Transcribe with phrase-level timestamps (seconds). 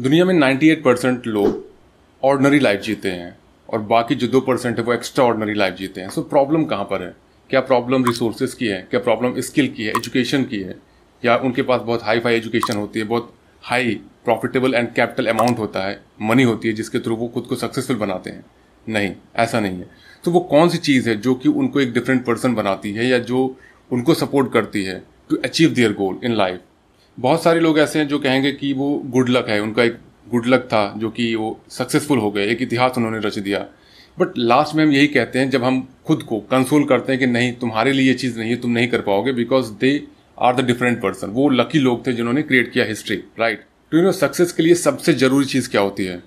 [0.00, 1.64] दुनिया में 98 परसेंट लोग
[2.24, 3.38] ऑर्डनरी लाइफ जीते हैं
[3.70, 6.84] और बाकी जो दो परसेंट है वो एक्स्ट्रा ऑर्डनरी लाइफ जीते हैं। सो प्रॉब्लम कहाँ
[6.84, 7.16] पर है?
[7.50, 8.88] क्या प्रॉब्लम रिसोर्सेज की है?
[8.90, 9.90] क्या प्रॉब्लम स्किल की है?
[9.90, 10.76] एजुकेशन की है?
[11.24, 15.58] या उनके पास बहुत हाई फाई एजुकेशन होती है, बहुत high profitable and capital amount
[15.58, 18.44] होता है मनी होती है, जिसके थ्रू वो खुद को सक्सेसफुल बनाते हैं?
[18.88, 19.90] नहीं, ऐसा नहीं है।
[20.24, 23.18] तो वो कौन सी चीज़ है जो कि उनको एक डिफरेंट पर्सन बनाती है या
[23.18, 23.56] जो
[23.92, 26.60] उनको सपोर्ट करती है to achieve their goal in life
[27.18, 29.98] बहुत सारे लोग ऐसे हैं जो कहेंगे कि वो गुड लक है, उनका एक
[30.30, 33.58] गुड लक था जो कि वो सक्सेसफुल हो गए, एक इतिहास उन्होंने रच दिया।
[34.18, 37.26] बट लास्ट में हम यही कहते हैं, जब हम खुद को कंसोल करते हैं कि
[37.26, 40.02] नहीं, तुम्हारे लिए ये चीज़ नहीं है, तुम नहीं कर पाओगे because they
[40.38, 44.04] are the different person वो लकी लोग थे जिन्होंने क्रिएट किया history right to you
[44.04, 46.22] know success के लिए सबसे ज़रूरी चीज़ क्या होती है?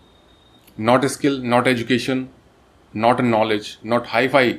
[0.78, 2.28] Not skill not education
[2.94, 4.56] not knowledge not hi-fi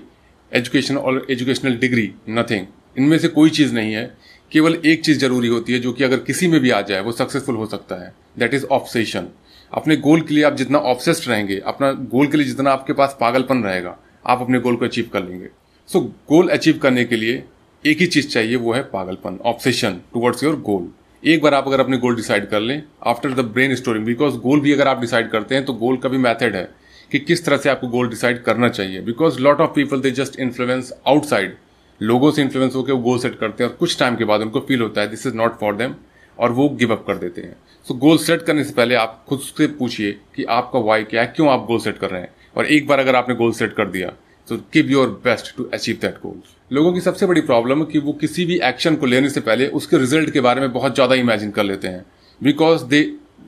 [0.52, 2.66] education और एजुकेशनल डिग्री नथिंग
[2.98, 4.04] इनमें से कोई चीज़ नहीं है।
[4.52, 7.12] केवल एक चीज़ ज़रूरी होती है, जो कि अगर किसी में भी आ जाए, वो
[7.12, 9.26] सक्सेसफुल हो सकता है। दैट इज़ ऑप्सेशन
[9.72, 13.16] अपने गोल के लिए आप जितना ऑब्सेस्ड रहेंगे, अपना गोल के लिए जितना आपके पास
[13.20, 15.48] पागलपन रहेगा, आप अपने गोल को अचीव कर लेंगे।
[15.88, 17.42] सो गोल अचीव करने के लिए
[17.84, 20.88] एक ही चीज़ चाहिए, वो है पागलपन ऑब्सेशन टुवर्ड्स योर गोल
[21.22, 23.40] एक बार आप अगर अपने गोल डिसाइड कर लें after the
[23.74, 26.68] brainstorming because goal भी अगर आप डिसाइड करते हैं तो गोल का भी मैथड है
[27.10, 30.38] कि किस तरह से आपको गोल डिसाइड करना चाहिए। Because lot of people they just
[30.40, 31.56] influence outside
[32.00, 34.60] लोगों से इन्फ्लुएंस होकर वो गोल सेट करते हैं और कुछ टाइम के बाद उनको
[34.60, 35.94] फील होता है this is not for them
[36.38, 37.56] और वो गिव अप कर देते हैं।
[37.86, 41.32] सो गोल सेट करने से पहले आप खुद से पूछिए कि आपका वाई क्या है,
[41.36, 42.32] क्यों आप गोल सेट कर रहे हैं?
[42.56, 44.12] और एक बार अगर आपने गोल सेट कर दिया
[44.48, 46.40] तो give your best to achieve that goal
[46.70, 49.98] लोगों की सबसे बड़ी प्रॉब्लम कि वो किसी भी एक्शन को लेने से पहले उसके
[49.98, 52.04] रिज़ल्ट के बारे में बहुत ज़्यादा इमेजिन कर लेते हैं।
[52.40, 53.02] Because they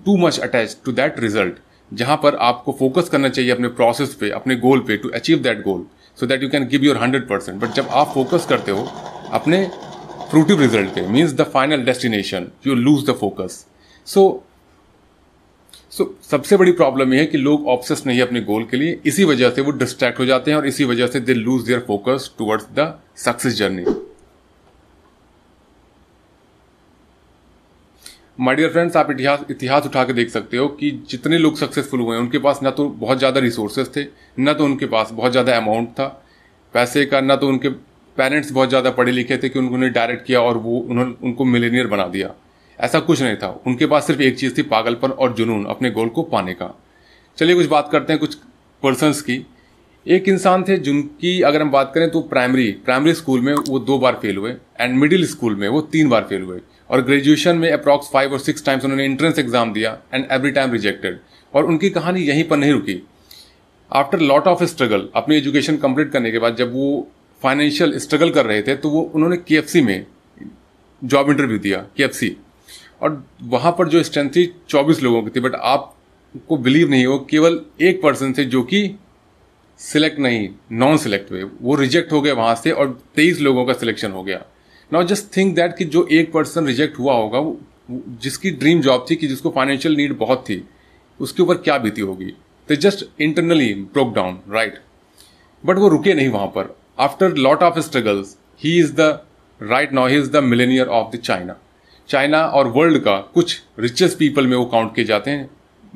[0.07, 1.59] too much attach to that result
[1.91, 5.63] जहाँ पर आपको फोकस करना चाहिए अपने प्रोसेस पे, अपने गोल पे to achieve that
[5.63, 5.85] goal
[6.19, 8.89] so that you can give your hundred percent but जब आप फोकस करते हो,
[9.33, 9.65] अपने
[10.31, 13.65] फ्रूटिव रिज़ल्ट पे means the final destination you lose the focus
[14.07, 14.23] so
[15.93, 18.99] so सबसे बड़ी प्रॉब्लम यह है कि लोग ऑप्सेस नहीं है अपने गोल के लिए,
[19.07, 21.81] इसी वजह से वो डिस्ट्रैक्ट हो जाते हैं और इसी वजह से they lose their
[21.87, 23.85] focus towards the success journey
[28.39, 32.01] my dear friends आप इतिहास इतिहास उठा के देख सकते हो कि जितने लोग सक्सेसफुल
[32.01, 34.05] हुए हैं, उनके पास ना तो बहुत ज़्यादा रिसोर्सेज थे,
[34.39, 36.07] ना तो उनके पास बहुत ज़्यादा अमाउंट था।
[36.75, 37.69] पैसे का ना तो उनके
[38.17, 41.87] पेरेंट्स बहुत ज़्यादा पढ़े लिखे थे कि उन्होंने डायरेक्ट किया और वो उन्होंने उनको मिलेनियर
[41.87, 42.35] बना दिया।
[42.79, 46.09] ऐसा कुछ नहीं था। उनके पास सिर्फ़ एक चीज़ थी, पागलपन और जुनून, अपने गोल
[46.09, 46.75] को पाने का।
[47.39, 48.35] चलिए कुछ बात करते हैं कुछ
[48.83, 49.45] पर्सनस की।
[50.07, 53.99] एक इंसान थे जिनकी अगर हम बात करें तो प्राइमरी प्राइमरी स्कूल में वो दो
[53.99, 56.59] बार फेल हुए एंड मिडिल स्कूल में वो तीन बार फेल हुए।
[56.93, 60.73] और ग्रेजुएशन में अप्रॉक्स फाइव और सिक्स टाइम्स उन्होंने एंट्रेंस एग्ज़ाम दिया एंड एवरी टाइम
[60.73, 61.19] रिजेक्टेड
[61.55, 63.01] और उनकी कहानी यहीं पर नहीं रुकी।
[63.91, 67.09] आफ्टर लॉट ऑफ़ स्ट्रगल अपनी एजुकेशन कंप्लीट करने के बाद जब वो
[67.43, 70.07] फाइनेंशियल स्ट्रगल कर रहे थे तो वो उन्होंने के में
[71.03, 72.35] जॉब इंटरव्यू दिया के
[73.03, 77.19] और वहाँ पर जो स्ट्रेंथ थी, चौबीस लोगों की थी बट आपको बिलीव नहीं हो,
[77.21, 78.95] केवल एक पर्सन थे जो कि
[79.81, 83.73] सिलेक्ट नहीं नॉन सिलेक्ट हुए, वो रिजेक्ट हो गए वहाँ से और तेईस लोगों का
[83.73, 84.43] सिलेक्शन हो गया।
[84.93, 87.61] नाउ जस्ट थिंक दैट कि जो एक पर्सन रिजेक्ट हुआ होगा, वो
[88.23, 90.63] जिसकी ड्रीम जॉब थी कि जिसको फाइनेंशियल नीड बहुत थी,
[91.21, 92.31] उसके ऊपर क्या बीती होगी?
[92.69, 94.79] तो just internally broke down right
[95.65, 99.01] but वो रुके नहीं वहाँ पर। After lot of struggles he is the
[99.61, 101.57] right now he is the millionaire of the China
[102.09, 105.51] China और वर्ल्ड का कुछ रिचेस्ट पीपल में वो काउंट किए जाते हैं।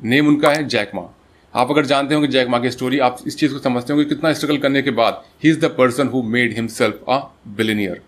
[0.05, 1.07] नेम उनका है जैकमा
[1.53, 4.57] आप अगर जानते होंगे जैकमा की स्टोरी आप इस चीज़ को समझते होंगे कितना स्ट्रगल
[4.57, 8.01] करने के बाद he is the person who made himself a billionaire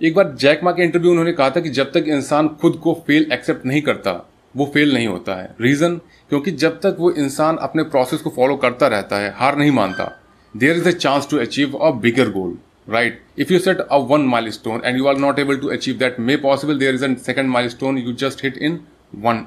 [0.00, 3.26] एक बार जैकमा के इंटरव्यू उन्होंने कहा था कि जब तक इंसान खुद को फेल
[3.32, 4.12] एक्सेप्ट नहीं करता,
[4.54, 5.96] वो फेल नहीं होता है। रीजन
[6.30, 10.10] क्योंकि जब तक वो इंसान अपने प्रोसेस को फॉलो करता रहता है, हार नहीं मानता।
[10.54, 12.56] There is a chance to achieve a bigger goal
[12.88, 16.20] right if you set a one milestone and you are not able to achieve that
[16.20, 18.80] may possible there is a second milestone you just hit in
[19.16, 19.44] one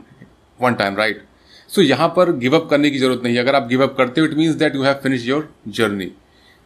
[0.59, 1.23] one time right
[1.69, 4.27] so यहाँ पर give up करने की ज़रूरत नहीं अगर आप give up करते हो
[4.27, 6.11] it means that you have finish your journey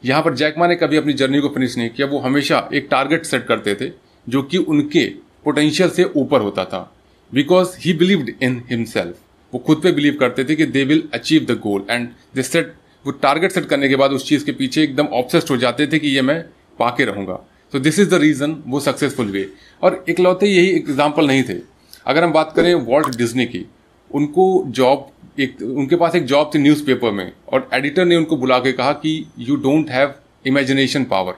[0.03, 3.25] यहाँ पर जैकमा ने कभी अपनी जर्नी को फिनिश नहीं किया, वो हमेशा एक टारगेट
[3.25, 3.91] सेट करते थे,
[4.27, 5.05] जो कि उनके
[5.45, 6.91] पोटेंशियल से ऊपर होता था।
[7.31, 9.15] Because he believed in himself
[9.53, 12.73] वो खुद पे बिलीव करते थे कि they will achieve the goal and they set
[13.05, 15.99] वो टारगेट सेट करने के बाद उस चीज़ के पीछे एकदम ऑब्सेस्ड हो जाते थे
[15.99, 16.41] कि ये मैं
[16.79, 17.33] पाके रहूँगा।
[17.73, 19.45] तो दिस इज़ द रीजन वो सक्सेसफुल हुए।
[19.81, 21.59] और इकलौते यही एग्ज़ाम्पल नहीं थे।
[22.07, 23.65] अगर हम बात करें वॉल्ट डिज्नी की,
[24.11, 25.07] उनको जॉब
[25.39, 28.91] एक, उनके पास एक जॉब थी न्यूज़पेपर में, और एडिटर ने उनको बुला के कहा
[28.93, 30.13] कि you don't have
[30.45, 31.35] imagination power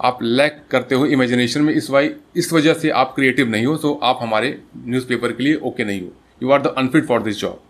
[0.00, 3.76] आप लैक करते हो इमेजिनेशन में, इस वाई, इस वजह से आप क्रिएटिव नहीं हो
[3.76, 6.12] तो आप हमारे न्यूज़पेपर के लिए ओके नहीं हो.
[6.42, 7.60] You are the unfit for this job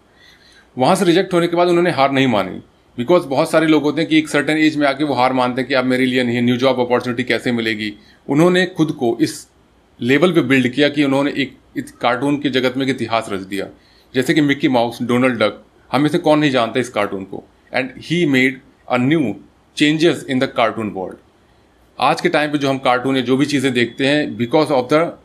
[0.76, 2.60] वहाँ से रिजेक्ट होने के बाद उन्होंने हार नहीं मानी.
[2.98, 5.60] बिकॉज़ बहुत सारे लोग होते हैं कि एक सर्टन एज में आके वो हार मानते
[5.60, 7.92] हैं कि अब मेरे लिए नहीं न्यू जॉब अपॉर्चुनिटी कैसे मिलेगी?
[8.28, 9.46] उन्होंने खुद को इस
[10.00, 11.56] लेवल पे बिल्ड किया कि उन्होंने एक
[12.00, 13.66] कार्टून के जगत में एक इतिहास रच दिया.
[14.14, 17.42] जैसे कि मिक्की माउस, डोनाल्ड डक, हमें से कौन नहीं जानता इस कार्टून को।
[17.72, 19.34] And he made a new
[19.76, 21.16] changes in the cartoon world
[21.98, 24.86] आज के टाइम पे जो हम कार्टून या जो भी चीज़ें देखते हैं because of
[24.94, 25.18] the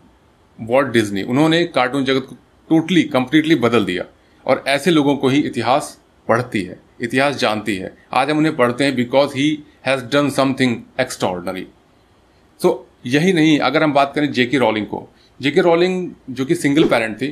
[0.59, 2.35] Walt Disney उन्होंने कार्टून जगत को
[2.69, 4.03] टोटली कंप्लीटली बदल दिया।
[4.45, 5.97] और ऐसे लोगों को ही इतिहास
[6.27, 9.47] पढ़ती है, इतिहास जानती है। आज हम उन्हें पढ़ते हैं because he
[9.85, 11.65] has done something extraordinary
[12.59, 15.07] so यही नहीं, अगर हम बात करें जेके रॉलिंग को।
[15.39, 17.27] जेके रॉलिंग जो कि सिंगल पेरेंट थी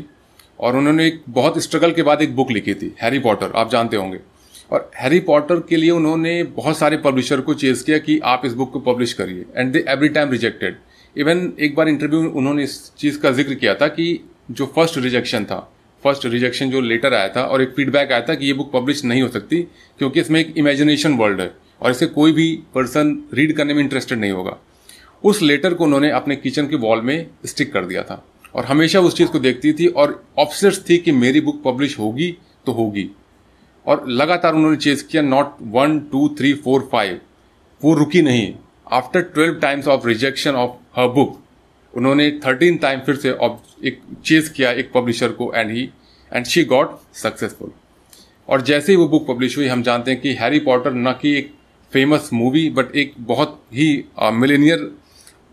[0.60, 3.98] और उन्होंने एक बहुत स्ट्रगल के बाद एक बुक लिखी थी हैरी पॉटर आप जानते
[3.98, 4.20] होंगे।
[4.72, 8.54] और हैरी पॉटर के लिए उन्होंने बहुत सारे पब्लिशर को चेज किया कि आप इस
[8.54, 10.78] बुक को पब्लिश करिए and they every time rejected
[11.16, 14.20] even एक बार इंटरव्यू में उन्होंने इस चीज़ का ज़िक्र किया था कि
[14.52, 15.60] जो फ़र्स्ट रिजेक्शन था
[16.04, 19.04] फ़र्स्ट रिजेक्शन जो लेटर आया था और एक फीडबैक आया था कि ये बुक पब्लिश
[19.06, 19.62] नहीं हो सकती,
[20.00, 21.52] क्योंकि इसमें एक इमेजिनेशन वर्ल्ड है
[21.82, 24.58] और इसे कोई भी पर्सन रीड करने में इंटरेस्टेड नहीं होगा।
[25.24, 28.24] उस लेटर को उन्होंने अपने किचन के वॉल में स्टिक कर दिया था।
[28.56, 32.32] और हमेशा उस चीज़ को देखती थी और ऑप्शेट्स थी कि मेरी बुक पब्लिश होगी
[32.66, 33.10] तो होगी।
[33.86, 37.20] और लगातार उन्होंने चेज किया not one two three four five
[37.82, 38.54] वो रुकी नहीं।
[38.92, 41.40] After twelve times of rejection of her book
[41.94, 43.30] उन्होंने थर्टीन टाइम फिर से
[43.88, 45.90] एक चेज किया एक पब्लिशर को and he
[46.32, 47.72] and she got successful
[48.50, 51.34] और जैसे ही वो बुक पब्लिश हुई, हम जानते हैं कि हैरी पॉटर न कि
[51.38, 51.54] एक
[51.94, 54.92] फ़ेमस मूवी बट एक बहुत ही मिलेनियर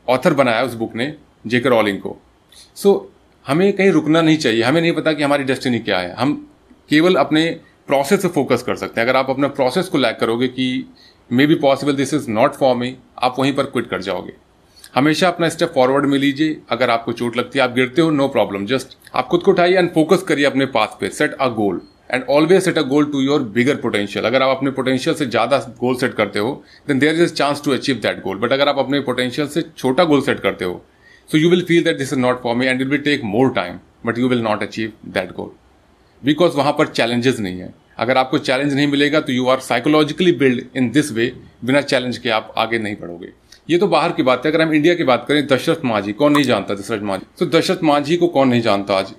[0.08, 1.14] ऑथर बनाया उस बुक ने
[1.46, 2.17] जेकर ऑलिंग को।
[2.77, 6.15] सो so, हमें कहीं रुकना नहीं चाहिए। हमें नहीं पता कि हमारी डेस्टिनी क्या है।
[6.15, 6.35] हम
[6.91, 7.49] केवल अपने
[7.89, 10.87] प्रोसेस से फोकस कर सकते हैं। अगर आप अपने प्रोसेस को लैक करोगे कि
[11.31, 14.33] may be possible this is not for me आप वहीं पर क्विट कर जाओगे।
[14.95, 18.29] हमेशा अपना स्टेप फॉरवर्ड में लीजिए। अगर आपको चोट लगती है आप गिरते हो नो
[18.29, 21.81] प्रॉब्लम जस्ट आप खुद को उठाइए एंड फोकस करिए अपने पाथ पे। Set a goal
[22.13, 25.59] and always set a goal to your bigger potential अगर आप अपने पोटेंशियल से ज़्यादा
[25.81, 26.53] गोल सेट करते हो
[26.89, 30.05] then there is chance to achieve that goal but अगर आप अपने पोटेंशियल से छोटा
[30.05, 30.83] गोल सेट करते हो
[31.32, 33.53] so you will feel that this is not for me and it will take more
[33.55, 35.50] time but you will not achieve that goal
[36.23, 40.32] because वहाँ पर challenges नहीं है। अगर आपको चैलेंज नहीं मिलेगा तो you are psychologically
[40.32, 41.32] build in this way
[41.65, 43.29] बिना चैलेंज के आप आगे नहीं बढ़ोगे।
[43.71, 46.32] ये तो बाहर की बात है। अगर हम इंडिया की बात करें, दशरथ मांझी, कौन
[46.32, 47.27] नहीं जानता दशरथ मांझी?
[47.38, 49.12] तो दशरथ मांझी को कौन नहीं जानता आज?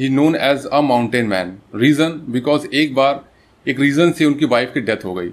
[0.00, 3.24] He known as a mountain man reason because एक बार,
[3.66, 5.30] एक रीजन से उनकी वाइफ की डेथ हो गई।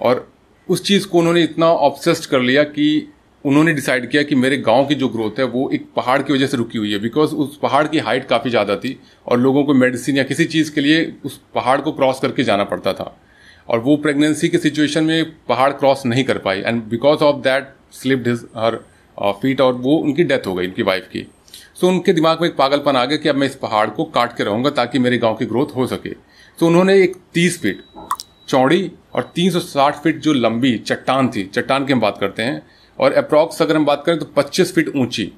[0.00, 0.28] और
[0.68, 3.12] उस चीज़ को उन्होंने इतना ऑब्सेस्ड कर लिया कि
[3.44, 6.46] उन्होंने डिसाइड किया कि मेरे गाँव की जो ग्रोथ है वो एक पहाड़ की वजह
[6.46, 9.74] से रुकी हुई है। बिकॉज़ उस पहाड़ की हाइट काफ़ी ज़्यादा थी और लोगों को
[9.74, 13.16] मेडिसिन या किसी चीज़ के लिए उस पहाड़ को क्रॉस करके जाना पड़ता था।
[13.68, 17.68] और वो प्रेगनेंसी की सिचुएशन में पहाड़ क्रॉस नहीं कर पाई and because of that
[17.92, 18.76] slipped his her
[19.42, 21.26] feet और वो उनकी डेथ हो गई उनकी वाइफ की।
[21.74, 24.04] सो so, उनके दिमाग में एक पागलपन आ गया कि अब मैं इस पहाड़ को
[24.06, 26.10] काट के रहूँगा ताकि मेरे गाँव की ग्रोथ हो सके।
[26.58, 27.82] तो उन्होंने एक तीस फीट
[28.48, 32.42] चौड़ी और तीन सौ साठ फीट जो लंबी चट्टान थी चट्टान की हम बात करते
[32.42, 32.62] हैं
[32.98, 35.32] और अप्रॉक्स अगर हम बात करें तो 25 फीट ऊँची।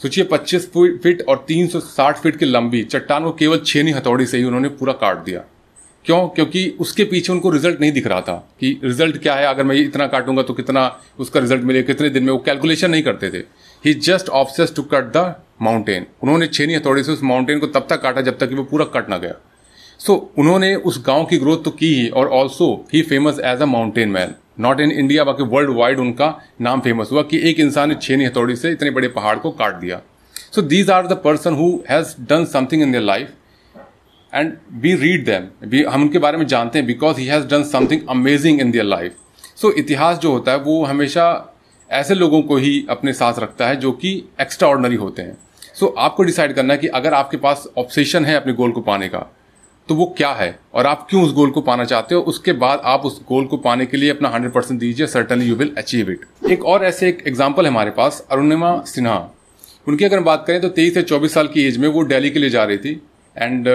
[0.00, 4.44] सोचिए 25 फीट और 360 फीट की लंबी चट्टान को केवल छेनी हथौड़ी से ही
[4.44, 5.44] उन्होंने पूरा काट दिया।
[6.04, 6.28] क्यों?
[6.28, 9.76] क्योंकि उसके पीछे उनको रिज़ल्ट नहीं दिख रहा था कि रिज़ल्ट क्या है। अगर मैं
[9.76, 10.86] इतना काटूँगा तो कितना
[11.18, 12.32] उसका रिज़ल्ट मिलेगा कितने दिन में?
[12.32, 13.44] वो कैलकुलेशन नहीं करते थे।
[13.84, 17.86] He just obsess to cut the mountain उन्होंने छेनी हथौड़ी से उस माउंटेन को तब
[17.90, 19.34] तक काटा जब तक कि वो पूरा कट ना गया।
[20.00, 23.62] सो so, उन्होंने उस गाँव की ग्रोथ तो की ही और also he famous as
[23.62, 27.60] a mountain man not in India बाकी वर्ल्ड वाइड उनका नाम फ़ेमस हुआ कि एक
[27.60, 30.00] इंसान ने छेनी हथौड़ी से इतने बड़े पहाड़ को काट दिया।
[30.54, 33.32] So these are the person who has done something in their life
[34.34, 37.64] and we read them we हम उनके बारे में जानते हैं because he has done
[37.64, 39.16] something amazing in their life
[39.56, 41.24] so इतिहास जो होता है वो हमेशा
[41.90, 45.36] ऐसे लोगों को ही अपने साथ रखता है जो कि एक्स्ट्रा ऑर्डनरी होते हैं।
[45.74, 48.80] सो so, आपको डिसाइड करना है कि अगर आपके पास ऑप्शेशन है अपने गोल को
[48.80, 49.18] पाने का
[49.88, 50.58] तो वो क्या है?
[50.74, 52.20] और आप क्यों उस गोल को पाना चाहते हो?
[52.22, 55.56] उसके बाद आप उस गोल को पाने के लिए अपना हंड्रेड परसेंट दीजिए certainly you
[55.56, 59.18] will achieve it एक और ऐसे एक एग्ज़ाम्पल है हमारे पास, अरुणिमा सिन्हा।
[59.86, 62.38] उनकी अगर बात करें तो तेईस से चौबीस साल की एज में वो दिल्ली के
[62.38, 63.00] लिए जा रही थी।
[63.36, 63.68] And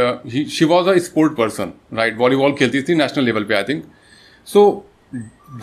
[0.50, 3.84] she was a sport person right volleyball खेलती थी नेशनल लेवल पे आई थिंक
[4.48, 4.64] सो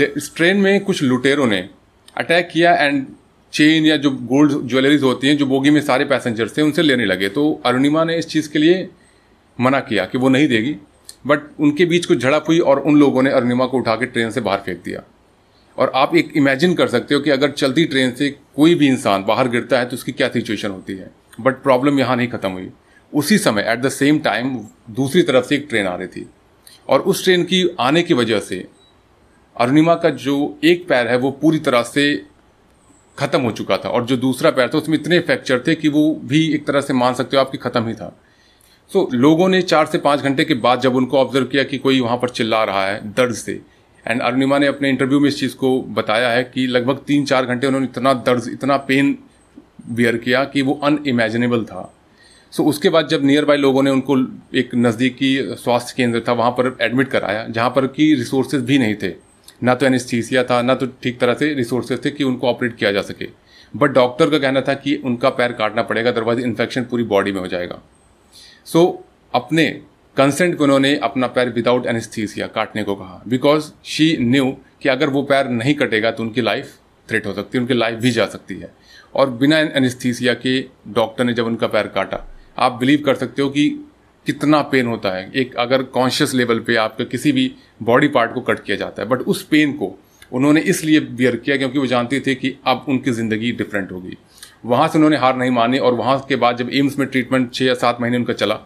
[0.03, 1.69] इस ट्रेन में कुछ लुटेरों ने
[2.17, 3.07] अटैक किया एंड
[3.53, 7.05] चेन या जो गोल्ड ज्वेलरीज होती हैं, जो बोगी में सारे पैसेंजर्स थे, उनसे लेने
[7.05, 8.89] लगे। तो अरुणिमा ने इस चीज़ के लिए
[9.59, 10.77] मना किया कि वो नहीं देगी
[11.27, 14.31] बट उनके बीच कुछ झड़प हुई और उन लोगों ने अरुणिमा को उठा के ट्रेन
[14.31, 15.03] से बाहर फेंक दिया।
[15.79, 19.25] और आप एक इमेजिन कर सकते हो कि अगर चलती ट्रेन से कोई भी इंसान
[19.25, 22.71] बाहर गिरता है तो उसकी क्या सिचुएशन होती है। बट प्रॉब्लम यहाँ नहीं खत्म हुई।
[23.13, 24.57] उसी समय एट द सेम टाइम
[24.91, 26.27] दूसरी तरफ़ से एक ट्रेन आ रही थी।
[26.89, 28.65] और उस ट्रेन की आने की वजह से
[29.57, 32.15] अरुणिमा का जो एक पैर है वो पूरी तरह से
[33.19, 36.15] खत्म हो चुका था। और जो दूसरा पैर था, उसमें इतने फ्रैक्चर थे कि वो
[36.25, 38.17] भी एक तरह से मान सकते हो आपकी खत्म ही था।
[38.91, 41.79] सो so, लोगों ने चार से पाँच घंटे के बाद जब उनको ऑब्ज़र्व किया कि
[41.79, 43.53] कोई वहाँ पर चिल्ला रहा है दर्द से
[44.07, 47.47] एंड अरुणिमा ने अपने इंटरव्यू में इस चीज़ को बताया है कि लगभग तीन चार
[47.47, 49.17] घंटे उन्होंने इतना दर्द इतना पेन
[49.91, 51.83] बियर किया कि वो अनइमेजिनेबल था।
[52.53, 54.17] सो so, उसके बाद जब नियर बाय लोगों ने उनको
[54.59, 58.95] एक नज़दीकी स्वास्थ्य केंद्र था वहाँ पर एडमिट कराया जहाँ पर कि रिसोर्सेज भी नहीं
[59.03, 59.13] थे।
[59.63, 62.93] ना तो एनेस्थीसिया था ना तो ठीक तरह से रिसोर्सेज थे कि उनको ऑपरेट किया
[62.93, 63.29] जा सके।
[63.75, 67.41] बट डॉक्टर का कहना था कि उनका पैर काटना पड़ेगा अदरवाइज़ इन्फेक्शन पूरी बॉडी में
[67.41, 67.83] हो जाएगा।
[68.67, 69.05] सो so,
[69.35, 69.69] अपने
[70.17, 74.51] कंसेंट पे उन्होंने अपना पैर विदाउट एनेस्थीसिया काटने को कहा। बिकॉज़ शी न्यू
[74.83, 76.73] कि अगर वो पैर नहीं कटेगा तो उनकी लाइफ
[77.09, 78.73] थ्रेट हो सकती है उनकी लाइफ भी जा सकती है।
[79.15, 82.25] और बिना एनेस्थीसिया के डॉक्टर ने जब उनका पैर काटा
[82.59, 83.69] आप बिलीव कर सकते हो कि
[84.27, 87.51] कितना पेन होता है। एक अगर कॉन्शियस लेवल पे आपके किसी भी
[87.83, 89.93] बॉडी पार्ट को कट किया जाता है बट उस पेन को
[90.33, 94.17] उन्होंने इसलिए बियर किया क्योंकि वो जानते थे कि अब उनकी ज़िंदगी डिफरेंट होगी।
[94.65, 97.65] वहाँ से उन्होंने हार नहीं मानी और वहाँ के बाद जब एम्स में ट्रीटमेंट छः
[97.65, 98.59] या सात महीने उनका चला,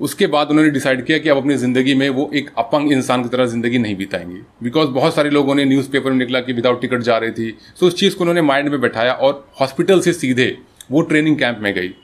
[0.00, 3.28] उसके बाद उन्होंने डिसाइड किया कि अब अपनी ज़िंदगी में वो एक अपंग इंसान की
[3.28, 7.00] तरह ज़िंदगी नहीं बिताएँगे। बिकॉज़ बहुत सारे लोगों ने न्यूज़पेपर में निकला कि विदाउट टिकट
[7.00, 10.56] जा रही थी। सो उस चीज़ को उन्होंने माइंड में बैठाया और हॉस्पिटल से सीधे
[10.90, 11.94] वो ट्रेनिंग कैंप में गई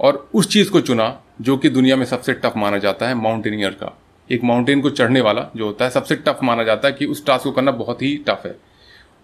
[0.00, 3.70] और उस चीज़ को चुना जो कि दुनिया में सबसे टफ माना जाता है माउंटेनियर
[3.72, 3.96] का।
[4.30, 7.24] एक माउंटेन को चढ़ने वाला जो होता है, सबसे टफ माना जाता है कि उस
[7.26, 8.56] टास्क को करना बहुत ही टफ है।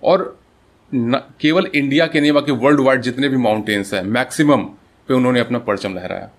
[0.03, 0.37] और
[0.93, 4.63] केवल इंडिया के नहीं, बाकी वर्ल्ड वाइड जितने भी माउंटेन्स हैं मैक्सिमम
[5.09, 6.31] पे उन्होंने अपना परचम लहराया।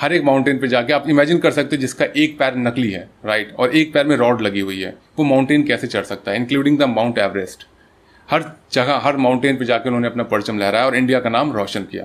[0.00, 3.08] हर एक माउंटेन पे जाके आप इमेजिन कर सकते हैं जिसका एक पैर नकली है
[3.24, 6.36] राइट और एक पैर में रॉड लगी हुई है। वो माउंटेन कैसे चढ़ सकता है
[6.36, 7.66] इंक्लूडिंग द माउंट एवरेस्ट
[8.28, 11.82] हर जगह, हर माउंटेन पे जाके उन्होंने अपना परचम लहराया और इंडिया का नाम रोशन
[11.82, 12.04] किया।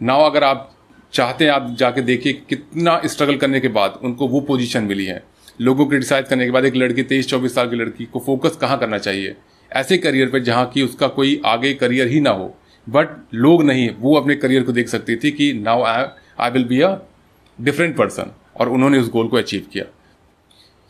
[0.00, 0.72] नाव अगर आप
[1.12, 5.22] चाहते हैं, आप जाके देखिए कितना स्ट्रगल करने के बाद उनको वो पोजीशन मिली है।
[5.60, 8.56] लोगों को क्रिटिसाइज करने के बाद एक लड़की, तेईस चौबीस साल की लड़की को फोकस
[8.56, 9.36] कहाँ करना चाहिए?
[9.76, 12.54] ऐसे करियर पर जहाँ की उसका कोई आगे करियर ही ना हो।
[12.86, 16.04] बट लोग नहीं वो अपने करियर को देख सकती थी कि now I
[16.40, 16.96] I will be a
[17.58, 18.30] different person
[18.60, 19.84] और उन्होंने उस गोल को अचीव किया।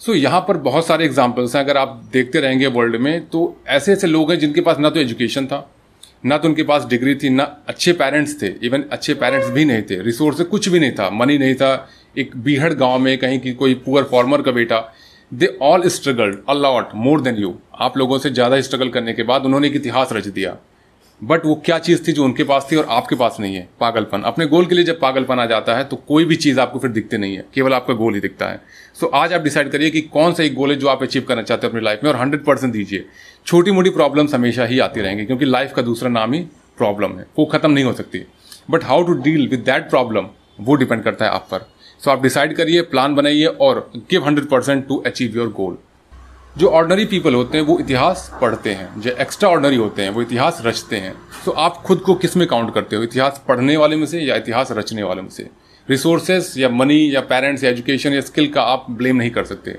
[0.00, 3.40] सो so, यहाँ पर बहुत सारे एग्जाम्पल्स हैं अगर आप देखते रहेंगे वर्ल्ड में तो
[3.68, 5.70] ऐसे ऐसे लोग हैं जिनके पास ना तो एजुकेशन था
[6.24, 9.82] ना तो उनके पास डिग्री थी ना अच्छे पेरेंट्स थे इवन अच्छे पेरेंट्स भी नहीं
[9.82, 11.88] थे रिसोर्स कुछ भी नहीं था मनी नहीं था।
[12.18, 14.78] एक बीहड़ गाँव में कहीं की कोई पुअर फार्मर का बेटा
[15.32, 19.44] they all struggled a lot more than you आप लोगों से ज़्यादा स्ट्रगल करने के बाद
[19.44, 20.56] उन्होंने एक इतिहास रच दिया।
[21.20, 23.68] बट वो क्या चीज़ थी जो उनके पास थी और आपके पास नहीं है?
[23.80, 26.78] पागलपन। अपने गोल के लिए जब पागलपन आ जाता है तो कोई भी चीज़ आपको
[26.78, 28.60] फिर दिखती नहीं है। केवल आपका गोल ही दिखता है।
[28.94, 31.24] सो so, आज आप डिसाइड करिए कि कौन सा एक गोल है जो आप अचीव
[31.28, 33.04] करना चाहते हैं अपनी लाइफ में और हंड्रेड परसेंट दीजिए।
[33.46, 36.40] छोटी मोटी प्रॉब्लम्स हमेशा ही आती रहेंगी क्योंकि लाइफ का दूसरा नाम ही
[36.78, 38.26] प्रॉब्लम है। वो खत्म नहीं हो सकती।
[38.70, 40.28] But how to deal with that problem
[40.60, 41.68] वो डिपेंड करता है आप पर।
[42.02, 45.76] सो आप डिसाइड करिए प्लान बनाइए और give hundred percent to achieve your goal
[46.58, 50.22] जो ऑर्डनरी पीपल होते हैं, वो इतिहास पढ़ते हैं। जो एक्स्ट्रा ऑर्डनरी होते हैं, वो
[50.22, 51.12] इतिहास रचते हैं।
[51.44, 53.02] तो आप खुद को किसमें काउंट करते हो?
[53.02, 55.48] इतिहास पढ़ने वाले में से या इतिहास रचने वाले में से?
[55.88, 59.78] रिसोर्सेज या मनी या पेरेंट्स या एजुकेशन या स्किल का आप ब्लेम नहीं कर सकते।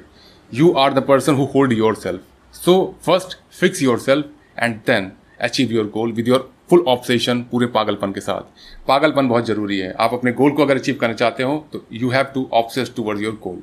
[0.53, 2.21] You are the person who hold yourself
[2.55, 8.11] so first fix yourself and then achieve your goal with your full obsession पूरे पागलपन
[8.11, 11.57] के साथ। पागलपन बहुत ज़रूरी है। आप अपने गोल को अगर अचीव करना चाहते हो
[11.73, 13.61] तो you have to obsess towards your goal